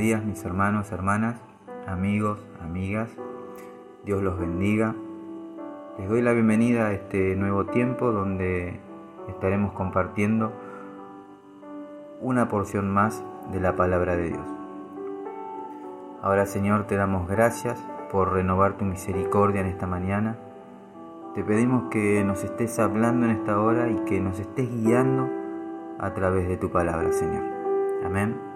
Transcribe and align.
días 0.00 0.24
mis 0.24 0.42
hermanos, 0.46 0.90
hermanas, 0.92 1.36
amigos, 1.86 2.42
amigas. 2.62 3.10
Dios 4.02 4.22
los 4.22 4.38
bendiga. 4.38 4.94
Les 5.98 6.08
doy 6.08 6.22
la 6.22 6.32
bienvenida 6.32 6.86
a 6.86 6.92
este 6.92 7.36
nuevo 7.36 7.66
tiempo 7.66 8.10
donde 8.10 8.80
estaremos 9.28 9.74
compartiendo 9.74 10.54
una 12.22 12.48
porción 12.48 12.88
más 12.88 13.22
de 13.52 13.60
la 13.60 13.76
palabra 13.76 14.16
de 14.16 14.28
Dios. 14.28 14.46
Ahora 16.22 16.46
Señor 16.46 16.86
te 16.86 16.96
damos 16.96 17.28
gracias 17.28 17.78
por 18.10 18.32
renovar 18.32 18.78
tu 18.78 18.86
misericordia 18.86 19.60
en 19.60 19.66
esta 19.66 19.86
mañana. 19.86 20.38
Te 21.34 21.44
pedimos 21.44 21.90
que 21.90 22.24
nos 22.24 22.42
estés 22.42 22.78
hablando 22.78 23.26
en 23.26 23.32
esta 23.32 23.60
hora 23.60 23.90
y 23.90 23.96
que 24.06 24.18
nos 24.18 24.40
estés 24.40 24.66
guiando 24.70 25.28
a 25.98 26.14
través 26.14 26.48
de 26.48 26.56
tu 26.56 26.70
palabra, 26.70 27.12
Señor. 27.12 27.44
Amén. 28.02 28.49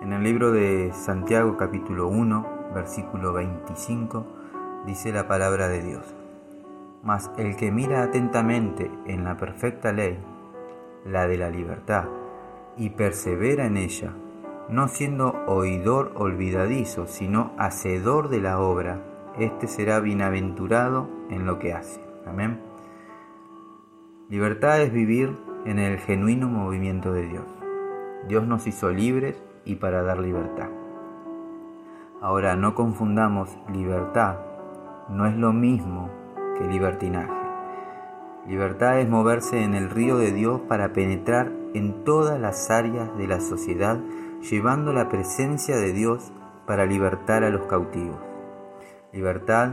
En 0.00 0.12
el 0.12 0.22
libro 0.22 0.52
de 0.52 0.92
Santiago 0.92 1.56
capítulo 1.56 2.06
1, 2.06 2.70
versículo 2.72 3.32
25, 3.32 4.24
dice 4.86 5.12
la 5.12 5.26
palabra 5.26 5.66
de 5.66 5.82
Dios. 5.82 6.14
Mas 7.02 7.32
el 7.36 7.56
que 7.56 7.72
mira 7.72 8.04
atentamente 8.04 8.92
en 9.06 9.24
la 9.24 9.36
perfecta 9.36 9.92
ley, 9.92 10.16
la 11.04 11.26
de 11.26 11.36
la 11.36 11.50
libertad, 11.50 12.04
y 12.76 12.90
persevera 12.90 13.66
en 13.66 13.76
ella, 13.76 14.12
no 14.68 14.86
siendo 14.86 15.34
oidor 15.48 16.12
olvidadizo, 16.14 17.08
sino 17.08 17.52
hacedor 17.58 18.28
de 18.28 18.40
la 18.40 18.60
obra, 18.60 19.02
éste 19.36 19.66
será 19.66 19.98
bienaventurado 19.98 21.08
en 21.28 21.44
lo 21.44 21.58
que 21.58 21.72
hace. 21.72 22.00
Amén. 22.24 22.60
Libertad 24.28 24.80
es 24.80 24.92
vivir 24.92 25.36
en 25.64 25.80
el 25.80 25.98
genuino 25.98 26.48
movimiento 26.48 27.12
de 27.12 27.26
Dios. 27.26 27.46
Dios 28.28 28.46
nos 28.46 28.68
hizo 28.68 28.90
libres 28.90 29.42
y 29.68 29.76
para 29.76 30.02
dar 30.02 30.18
libertad. 30.18 30.68
Ahora, 32.20 32.56
no 32.56 32.74
confundamos 32.74 33.56
libertad, 33.72 34.38
no 35.08 35.26
es 35.26 35.36
lo 35.36 35.52
mismo 35.52 36.10
que 36.58 36.66
libertinaje. 36.66 37.32
Libertad 38.48 38.98
es 38.98 39.08
moverse 39.08 39.62
en 39.62 39.74
el 39.74 39.90
río 39.90 40.16
de 40.16 40.32
Dios 40.32 40.62
para 40.62 40.92
penetrar 40.92 41.52
en 41.74 42.02
todas 42.02 42.40
las 42.40 42.70
áreas 42.70 43.16
de 43.18 43.28
la 43.28 43.40
sociedad, 43.40 44.00
llevando 44.50 44.92
la 44.92 45.08
presencia 45.08 45.76
de 45.76 45.92
Dios 45.92 46.32
para 46.66 46.86
libertar 46.86 47.44
a 47.44 47.50
los 47.50 47.66
cautivos. 47.66 48.18
Libertad 49.12 49.72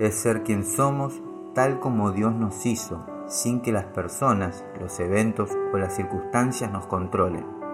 es 0.00 0.16
ser 0.16 0.42
quien 0.42 0.64
somos 0.64 1.22
tal 1.54 1.78
como 1.78 2.10
Dios 2.10 2.34
nos 2.34 2.66
hizo, 2.66 3.06
sin 3.28 3.60
que 3.60 3.72
las 3.72 3.84
personas, 3.84 4.64
los 4.80 4.98
eventos 5.00 5.50
o 5.72 5.78
las 5.78 5.94
circunstancias 5.94 6.70
nos 6.72 6.86
controlen. 6.86 7.67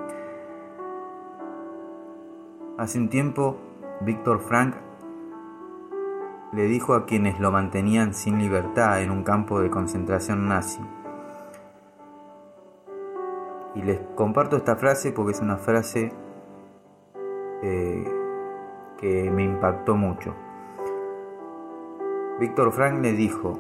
Hace 2.77 2.99
un 2.99 3.09
tiempo, 3.09 3.57
Víctor 4.01 4.41
Frank 4.41 4.75
le 6.53 6.65
dijo 6.65 6.95
a 6.95 7.07
quienes 7.07 7.39
lo 7.39 7.53
mantenían 7.53 8.15
sin 8.15 8.39
libertad 8.39 9.01
en 9.01 9.13
un 9.13 9.23
campo 9.23 9.61
de 9.61 9.71
concentración 9.71 10.49
nazi. 10.49 10.81
Y 13.77 13.83
les 13.83 14.01
comparto 14.17 14.57
esta 14.57 14.75
frase 14.75 15.13
porque 15.13 15.33
es 15.33 15.41
una 15.41 15.57
frase 15.57 16.13
eh, 17.63 18.13
que 18.99 19.31
me 19.31 19.45
impactó 19.45 19.95
mucho. 19.95 20.35
Víctor 22.41 22.73
Frank 22.73 23.01
le 23.01 23.13
dijo, 23.13 23.57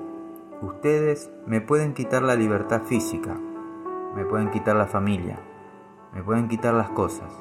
ustedes 0.60 1.30
me 1.46 1.60
pueden 1.60 1.94
quitar 1.94 2.22
la 2.22 2.34
libertad 2.34 2.82
física, 2.82 3.36
me 4.16 4.24
pueden 4.24 4.50
quitar 4.50 4.74
la 4.74 4.86
familia, 4.86 5.38
me 6.12 6.20
pueden 6.20 6.48
quitar 6.48 6.74
las 6.74 6.90
cosas, 6.90 7.32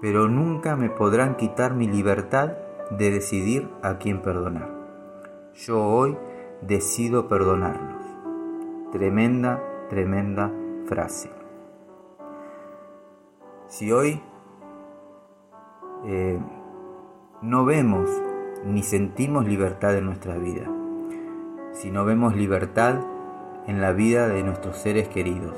pero 0.00 0.28
nunca 0.28 0.76
me 0.76 0.88
podrán 0.88 1.36
quitar 1.36 1.74
mi 1.74 1.86
libertad 1.86 2.52
de 2.90 3.10
decidir 3.10 3.68
a 3.82 3.98
quién 3.98 4.22
perdonar. 4.22 4.70
Yo 5.54 5.82
hoy 5.82 6.16
decido 6.62 7.28
perdonarlos. 7.28 8.04
Tremenda, 8.92 9.62
tremenda 9.88 10.50
frase. 10.86 11.30
Si 13.68 13.92
hoy 13.92 14.20
eh, 16.04 16.40
no 17.42 17.64
vemos 17.64 18.10
ni 18.64 18.82
sentimos 18.82 19.46
libertad 19.46 19.96
en 19.96 20.06
nuestra 20.06 20.36
vida, 20.36 20.66
si 21.72 21.90
no 21.90 22.04
vemos 22.04 22.34
libertad 22.34 23.00
en 23.66 23.80
la 23.80 23.92
vida 23.92 24.28
de 24.28 24.42
nuestros 24.42 24.76
seres 24.76 25.08
queridos, 25.08 25.54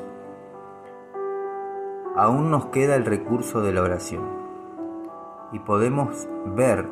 aún 2.17 2.51
nos 2.51 2.67
queda 2.67 2.97
el 2.97 3.05
recurso 3.05 3.63
de 3.63 3.73
la 3.73 3.83
oración 3.83 4.43
y 5.53 5.59
podemos 5.59 6.29
ver 6.57 6.89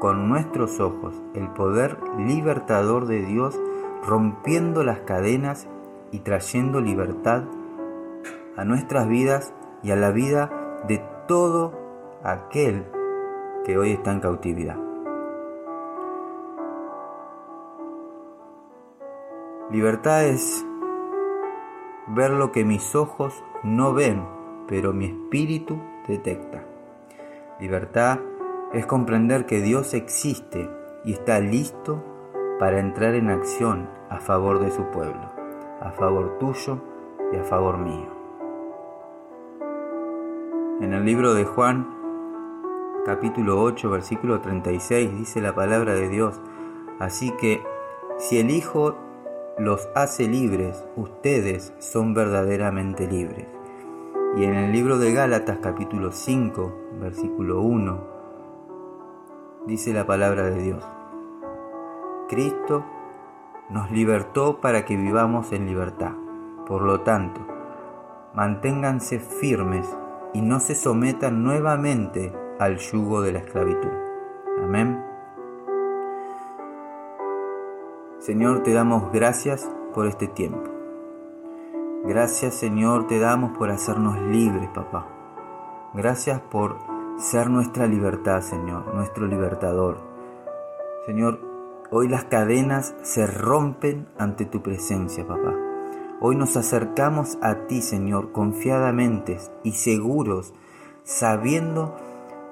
con 0.00 0.28
nuestros 0.28 0.80
ojos 0.80 1.14
el 1.34 1.48
poder 1.48 1.98
libertador 2.18 3.06
de 3.06 3.20
Dios 3.24 3.58
rompiendo 4.04 4.82
las 4.82 5.00
cadenas 5.00 5.68
y 6.10 6.20
trayendo 6.20 6.80
libertad 6.80 7.44
a 8.56 8.64
nuestras 8.64 9.08
vidas 9.08 9.54
y 9.82 9.90
a 9.92 9.96
la 9.96 10.10
vida 10.10 10.50
de 10.88 11.02
todo 11.28 11.72
aquel 12.24 12.84
que 13.64 13.78
hoy 13.78 13.92
está 13.92 14.12
en 14.12 14.20
cautividad. 14.20 14.76
Libertad 19.70 20.26
es 20.26 20.66
ver 22.08 22.30
lo 22.32 22.52
que 22.52 22.64
mis 22.64 22.94
ojos 22.94 23.42
no 23.62 23.94
ven 23.94 24.41
pero 24.68 24.92
mi 24.92 25.06
espíritu 25.06 25.80
detecta. 26.08 26.64
Libertad 27.60 28.18
es 28.72 28.86
comprender 28.86 29.46
que 29.46 29.60
Dios 29.60 29.94
existe 29.94 30.68
y 31.04 31.12
está 31.12 31.40
listo 31.40 32.02
para 32.58 32.80
entrar 32.80 33.14
en 33.14 33.30
acción 33.30 33.88
a 34.08 34.20
favor 34.20 34.60
de 34.60 34.70
su 34.70 34.84
pueblo, 34.90 35.30
a 35.80 35.90
favor 35.92 36.38
tuyo 36.38 36.78
y 37.32 37.36
a 37.36 37.44
favor 37.44 37.78
mío. 37.78 38.08
En 40.80 40.92
el 40.92 41.04
libro 41.04 41.34
de 41.34 41.44
Juan, 41.44 41.86
capítulo 43.04 43.60
8, 43.62 43.90
versículo 43.90 44.40
36, 44.40 45.18
dice 45.18 45.40
la 45.40 45.54
palabra 45.54 45.94
de 45.94 46.08
Dios, 46.08 46.40
así 46.98 47.30
que 47.32 47.62
si 48.18 48.38
el 48.38 48.50
Hijo 48.50 48.96
los 49.58 49.88
hace 49.94 50.28
libres, 50.28 50.84
ustedes 50.96 51.72
son 51.78 52.14
verdaderamente 52.14 53.06
libres. 53.06 53.46
Y 54.34 54.44
en 54.44 54.54
el 54.54 54.72
libro 54.72 54.98
de 54.98 55.12
Gálatas 55.12 55.58
capítulo 55.60 56.10
5, 56.10 56.72
versículo 57.00 57.60
1, 57.60 58.00
dice 59.66 59.92
la 59.92 60.06
palabra 60.06 60.44
de 60.44 60.62
Dios. 60.62 60.82
Cristo 62.30 62.82
nos 63.68 63.90
libertó 63.90 64.58
para 64.62 64.86
que 64.86 64.96
vivamos 64.96 65.52
en 65.52 65.66
libertad. 65.66 66.12
Por 66.66 66.80
lo 66.80 67.02
tanto, 67.02 67.42
manténganse 68.32 69.20
firmes 69.20 69.86
y 70.32 70.40
no 70.40 70.60
se 70.60 70.76
sometan 70.76 71.44
nuevamente 71.44 72.32
al 72.58 72.78
yugo 72.78 73.20
de 73.20 73.32
la 73.32 73.40
esclavitud. 73.40 73.92
Amén. 74.62 75.04
Señor, 78.18 78.62
te 78.62 78.72
damos 78.72 79.12
gracias 79.12 79.70
por 79.92 80.06
este 80.06 80.26
tiempo. 80.26 80.71
Gracias 82.04 82.56
Señor 82.56 83.06
te 83.06 83.20
damos 83.20 83.56
por 83.56 83.70
hacernos 83.70 84.20
libres, 84.22 84.68
papá. 84.74 85.06
Gracias 85.94 86.40
por 86.40 86.78
ser 87.16 87.48
nuestra 87.48 87.86
libertad, 87.86 88.40
Señor, 88.40 88.92
nuestro 88.92 89.28
libertador. 89.28 89.98
Señor, 91.06 91.38
hoy 91.92 92.08
las 92.08 92.24
cadenas 92.24 92.96
se 93.02 93.28
rompen 93.28 94.08
ante 94.18 94.46
tu 94.46 94.62
presencia, 94.62 95.24
papá. 95.24 95.54
Hoy 96.18 96.34
nos 96.34 96.56
acercamos 96.56 97.38
a 97.40 97.68
ti, 97.68 97.82
Señor, 97.82 98.32
confiadamente 98.32 99.38
y 99.62 99.70
seguros, 99.70 100.54
sabiendo 101.04 101.94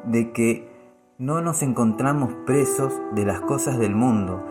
de 0.04 0.30
que 0.30 0.70
no 1.18 1.40
nos 1.40 1.62
encontramos 1.62 2.32
presos 2.46 2.92
de 3.16 3.26
las 3.26 3.40
cosas 3.40 3.80
del 3.80 3.96
mundo, 3.96 4.44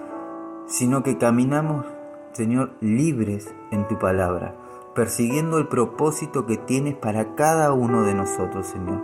sino 0.67 1.03
que 1.03 1.17
caminamos, 1.17 1.85
Señor, 2.33 2.73
libres 2.81 3.55
en 3.71 3.87
tu 3.87 3.97
palabra 3.97 4.55
persiguiendo 4.95 5.57
el 5.57 5.67
propósito 5.67 6.45
que 6.45 6.57
tienes 6.57 6.95
para 6.95 7.35
cada 7.35 7.73
uno 7.73 8.03
de 8.03 8.13
nosotros, 8.13 8.67
Señor. 8.67 9.01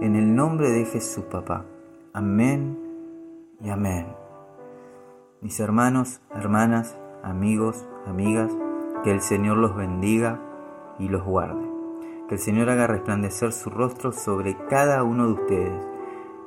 En 0.00 0.16
el 0.16 0.34
nombre 0.34 0.70
de 0.70 0.84
Jesús, 0.84 1.24
papá. 1.24 1.64
Amén 2.12 2.78
y 3.60 3.70
amén. 3.70 4.06
Mis 5.40 5.58
hermanos, 5.60 6.20
hermanas, 6.34 6.96
amigos, 7.22 7.86
amigas, 8.06 8.52
que 9.02 9.10
el 9.10 9.20
Señor 9.20 9.56
los 9.58 9.74
bendiga 9.74 10.40
y 10.98 11.08
los 11.08 11.24
guarde. 11.24 11.66
Que 12.28 12.34
el 12.34 12.40
Señor 12.40 12.70
haga 12.70 12.86
resplandecer 12.86 13.52
su 13.52 13.70
rostro 13.70 14.12
sobre 14.12 14.56
cada 14.68 15.02
uno 15.02 15.26
de 15.26 15.32
ustedes 15.32 15.86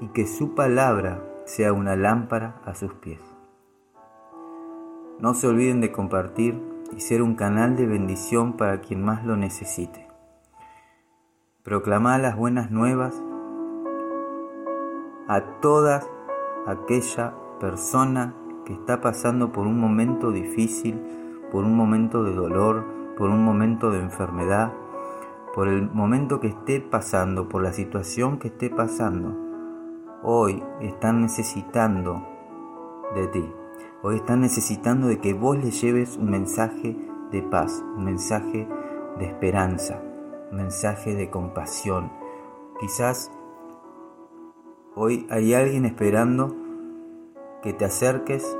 y 0.02 0.08
que 0.10 0.28
su 0.28 0.56
palabra 0.56 1.24
sea 1.46 1.74
una 1.74 1.96
lámpara 1.96 2.62
a 2.66 2.76
sus 2.76 2.94
pies. 2.94 3.22
No 5.20 5.34
se 5.34 5.48
olviden 5.48 5.82
de 5.82 5.92
compartir 5.92 6.75
y 6.96 7.00
ser 7.00 7.22
un 7.22 7.36
canal 7.36 7.76
de 7.76 7.86
bendición 7.86 8.54
para 8.54 8.82
quien 8.82 9.04
más 9.04 9.26
lo 9.26 9.36
necesite. 9.36 10.08
Proclamar 11.64 12.20
las 12.20 12.36
buenas 12.36 12.72
nuevas 12.72 13.22
a 15.28 15.42
toda 15.62 16.02
aquella 16.68 17.34
persona 17.60 18.36
que 18.66 18.74
está 18.74 19.02
pasando 19.02 19.52
por 19.52 19.68
un 19.68 19.80
momento 19.80 20.32
difícil, 20.32 21.02
por 21.52 21.64
un 21.64 21.76
momento 21.76 22.24
de 22.24 22.34
dolor, 22.34 22.86
por 23.18 23.30
un 23.30 23.44
momento 23.44 23.92
de 23.92 24.00
enfermedad, 24.00 24.74
por 25.54 25.68
el 25.68 25.90
momento 25.90 26.40
que 26.40 26.48
esté 26.48 26.82
pasando, 26.82 27.48
por 27.48 27.64
la 27.64 27.74
situación 27.74 28.40
que 28.40 28.50
esté 28.50 28.70
pasando. 28.70 29.36
Hoy 30.22 30.62
están 30.82 31.22
necesitando 31.22 32.28
de 33.16 33.28
ti. 33.28 33.65
Hoy 34.08 34.18
están 34.18 34.42
necesitando 34.42 35.08
de 35.08 35.18
que 35.18 35.34
vos 35.34 35.58
les 35.58 35.82
lleves 35.82 36.16
un 36.18 36.30
mensaje 36.30 36.96
de 37.32 37.42
paz, 37.42 37.84
un 37.98 38.06
mensaje 38.06 38.68
de 39.18 39.26
esperanza, 39.26 40.00
un 40.52 40.58
mensaje 40.58 41.16
de 41.16 41.32
compasión. 41.32 42.12
Quizás 42.80 43.32
hoy 44.94 45.26
hay 45.32 45.56
alguien 45.56 45.86
esperando 45.86 46.56
que 47.64 47.74
te 47.74 47.86
acerques 47.86 48.56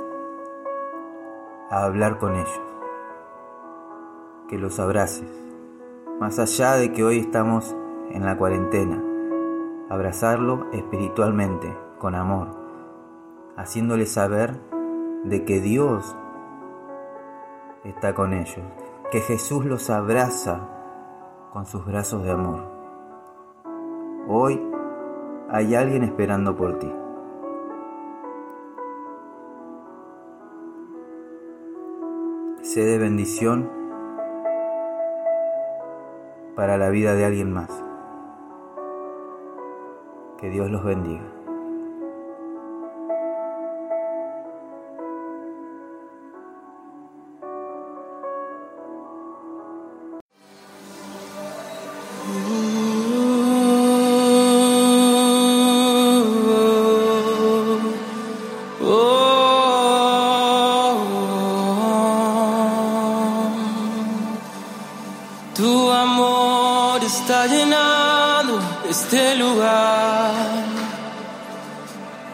a 1.70 1.84
hablar 1.84 2.18
con 2.18 2.34
ellos, 2.34 2.62
que 4.48 4.58
los 4.58 4.80
abraces, 4.80 5.30
más 6.18 6.40
allá 6.40 6.72
de 6.72 6.92
que 6.92 7.04
hoy 7.04 7.20
estamos 7.20 7.76
en 8.10 8.24
la 8.24 8.36
cuarentena, 8.36 9.00
abrazarlo 9.90 10.66
espiritualmente, 10.72 11.72
con 12.00 12.16
amor, 12.16 12.48
haciéndole 13.56 14.06
saber 14.06 14.65
de 15.28 15.44
que 15.44 15.60
Dios 15.60 16.16
está 17.84 18.14
con 18.14 18.32
ellos, 18.32 18.64
que 19.10 19.20
Jesús 19.20 19.64
los 19.64 19.90
abraza 19.90 20.68
con 21.52 21.66
sus 21.66 21.84
brazos 21.84 22.22
de 22.22 22.30
amor. 22.30 22.60
Hoy 24.28 24.60
hay 25.50 25.74
alguien 25.74 26.04
esperando 26.04 26.54
por 26.54 26.78
ti. 26.78 26.92
Sé 32.62 32.84
de 32.84 32.98
bendición 32.98 33.70
para 36.54 36.78
la 36.78 36.88
vida 36.90 37.14
de 37.14 37.24
alguien 37.24 37.52
más. 37.52 37.70
Que 40.38 40.50
Dios 40.50 40.70
los 40.70 40.84
bendiga. 40.84 41.35
Este 68.88 69.36
lugar. 69.36 70.32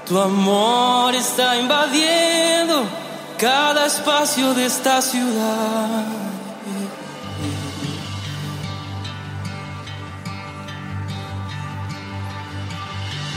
Tu 0.06 0.18
amor 0.18 1.14
está 1.14 1.56
invadiendo 1.56 2.84
cada 3.38 3.86
espacio 3.86 4.52
de 4.54 4.66
esta 4.66 5.00
ciudad. 5.00 6.04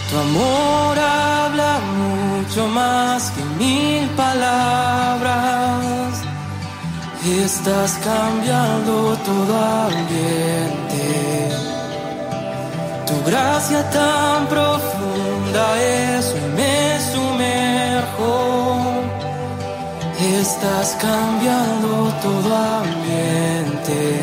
Tu 0.10 0.18
amor 0.18 1.00
habla 1.00 1.80
mucho 1.98 2.68
más 2.68 3.32
que 3.32 3.44
mil 3.64 4.10
palabras. 4.12 5.56
Estás 7.26 7.94
cambiando 8.04 9.18
todo 9.26 9.56
ambiente. 9.88 11.45
Gracia 13.26 13.82
tan 13.90 14.46
profunda 14.48 15.82
es 15.82 16.36
me 16.56 17.00
sumerjo. 17.12 18.34
Estás 20.40 20.96
cambiando 21.02 22.14
todo 22.22 22.56
ambiente. 22.56 24.20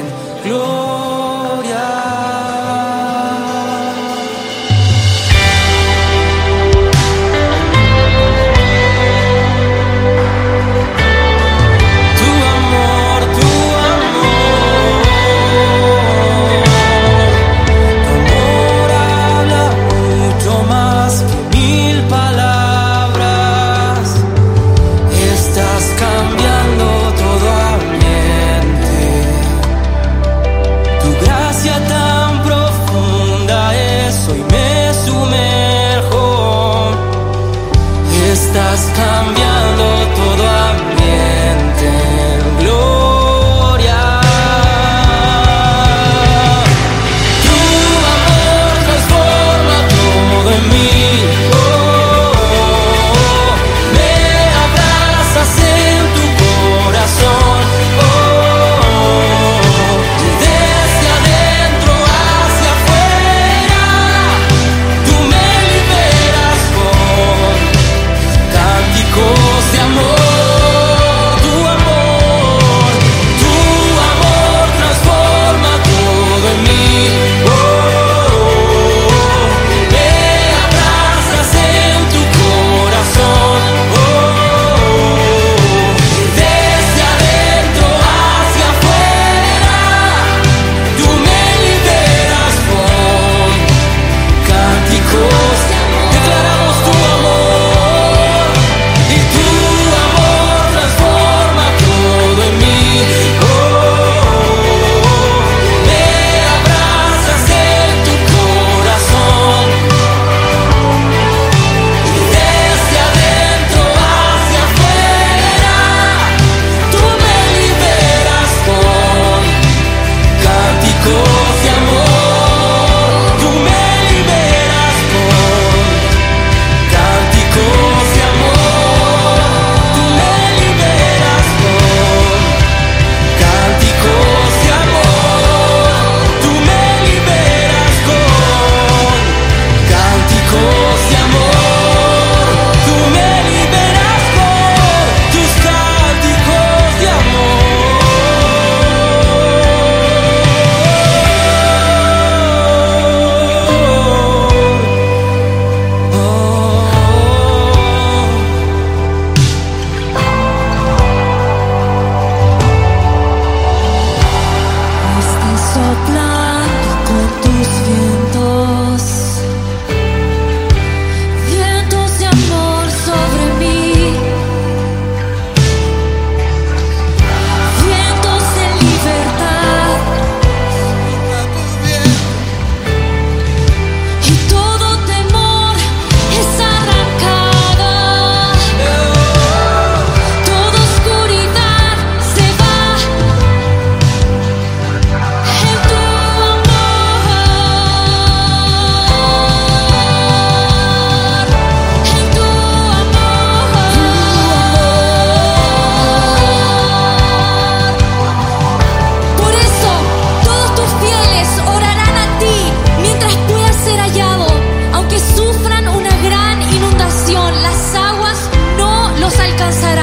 착한 219.63 219.73
사람 219.73 220.02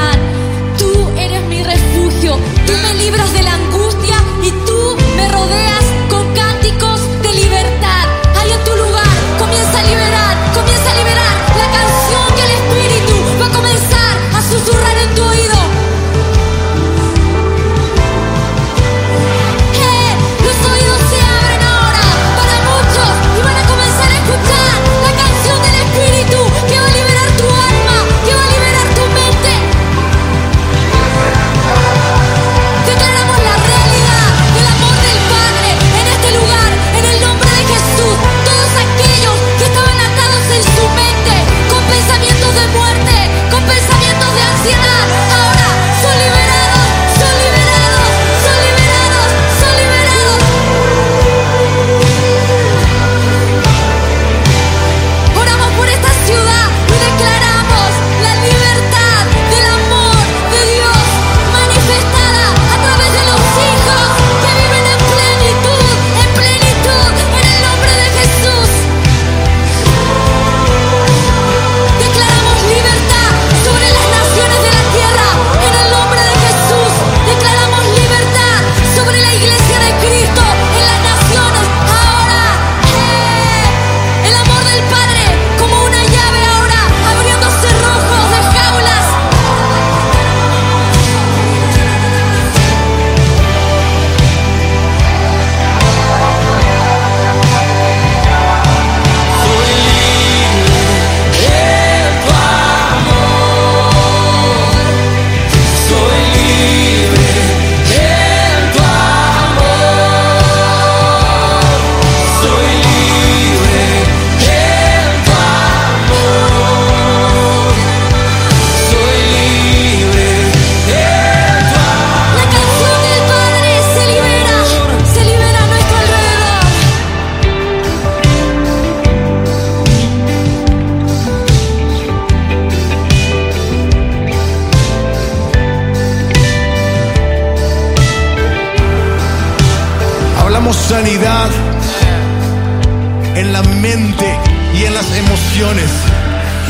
y 144.74 144.86
en 144.86 144.94
las 144.94 145.06
emociones. 145.16 145.90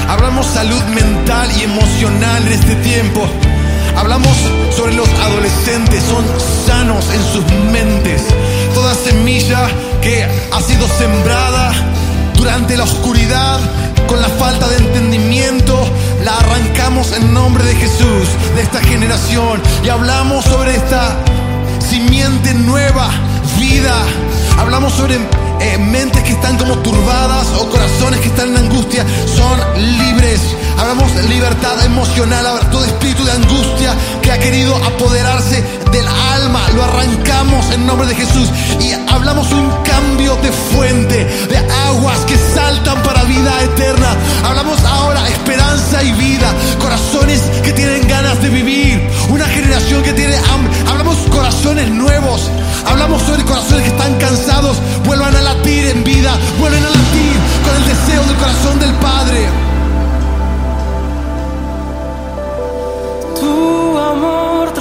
Hablamos 0.08 0.46
salud 0.46 0.82
mental 0.94 1.50
y 1.58 1.64
emocional 1.64 2.46
en 2.48 2.54
este 2.54 2.76
tiempo. 2.78 3.26
Hablamos 3.96 4.36
sobre 4.76 4.94
los 4.94 5.08
adolescentes, 5.10 6.04
son 6.04 6.26
sanos 6.66 7.06
en 7.14 7.24
sus 7.32 7.44
mentes. 7.72 8.24
Toda 8.74 8.94
semilla 8.94 9.68
que 10.02 10.24
ha 10.24 10.62
sido 10.62 10.88
sembrada 10.88 11.72
durante 12.36 12.76
la 12.78 12.84
oscuridad, 12.84 13.60
con 14.08 14.22
la 14.22 14.30
falta 14.30 14.68
de 14.68 14.78
entendimiento, 14.78 15.88
la 16.24 16.38
arrancamos 16.38 17.14
en 17.14 17.34
nombre 17.34 17.64
de 17.64 17.76
Jesús, 17.76 18.28
de 18.56 18.62
esta 18.62 18.82
generación. 18.82 19.62
Y 19.84 19.90
hablamos 19.90 20.46
sobre 20.46 20.76
esta 20.76 21.16
simiente 21.80 22.54
nueva, 22.54 23.10
vida. 23.60 23.96
Hablamos 24.58 24.94
sobre 24.94 25.20
mentes 25.80 26.24
que 26.24 26.32
están 26.32 26.58
como 26.58 26.78
turbadas 26.80 27.48
o 27.60 27.70
corazones 27.70 28.20
que 28.22 28.28
están 28.28 28.50
en 28.50 28.58
angustia. 28.58 29.06
Son 29.26 29.60
libres. 29.98 30.42
Hablamos 30.78 31.12
libertad 31.28 31.84
emocional, 31.86 32.46
todo 32.72 32.86
espíritu 32.86 33.24
de 33.26 33.32
angustia 33.32 33.96
que 34.22 34.32
ha 34.32 34.40
querido 34.40 34.76
apoderarse 34.78 35.64
del 35.92 36.08
alma, 36.08 36.62
lo 36.76 36.84
arrancamos 36.84 37.66
en 37.74 37.86
nombre 37.86 38.08
de 38.08 38.16
Jesús 38.16 38.50
corazón 58.40 58.80
del 58.80 58.94
Padre. 58.96 59.70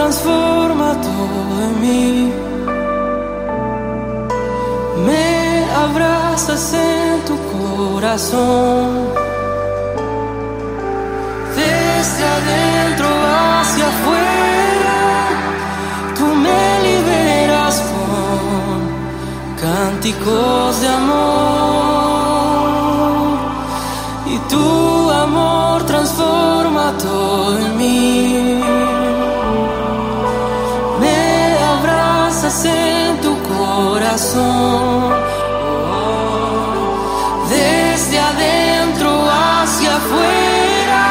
transforma 0.09 0.95
todo 1.09 1.63
en 1.67 1.73
mí. 1.83 2.33
Me 5.07 5.65
abrazas 5.87 6.73
en 6.73 7.25
tu 7.29 7.37
corazón. 7.53 8.89
Desde 11.57 12.25
adentro 12.39 13.09
hacia 13.61 13.87
afuera, 13.95 14.99
tú 16.17 16.27
me 16.45 16.65
liberas 16.89 17.75
con 17.91 18.79
cánticos 19.63 20.81
de 20.81 20.89
amor. 20.89 21.88
Tu 24.49 25.11
amor 25.11 25.85
transforma 25.85 26.93
todo 26.99 27.59
en 27.59 27.77
mí. 27.77 28.59
en 32.65 33.21
tu 33.21 33.37
corazón. 33.43 35.13
Desde 37.51 38.19
adentro 38.19 39.11
hacia 39.31 39.97
afuera, 39.97 41.07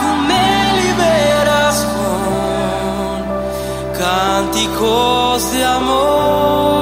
tú 0.00 0.06
me 0.28 0.82
liberas 0.82 1.86
con 1.94 3.18
cánticos 3.98 5.52
de 5.52 5.64
amor. 5.64 6.81